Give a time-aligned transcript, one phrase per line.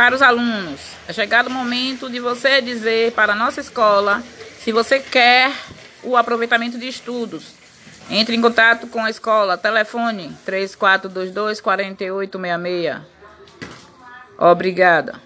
[0.00, 4.22] Para os alunos, é chegado o momento de você dizer para a nossa escola
[4.58, 5.52] se você quer
[6.02, 7.52] o aproveitamento de estudos.
[8.08, 13.02] Entre em contato com a escola, telefone 3422 4866.
[14.38, 15.20] Obrigada.